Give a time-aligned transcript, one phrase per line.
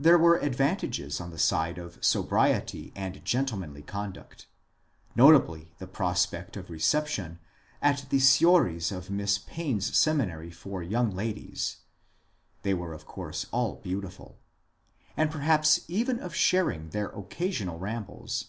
[0.00, 4.46] There were advantages on the side of sobriety and gentlemanly conduct,—
[5.14, 7.38] notably the prospect of reception
[7.82, 11.80] at the soirees of Miss Payne's Seminary for young ladies
[12.62, 14.38] (they were of course all beautiful),
[15.18, 18.46] and perhaps even of sharing their occasional ram bles.